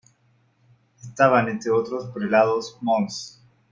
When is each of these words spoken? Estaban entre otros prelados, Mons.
Estaban 1.03 1.47
entre 1.47 1.69
otros 1.69 2.09
prelados, 2.11 2.75
Mons. 2.81 3.39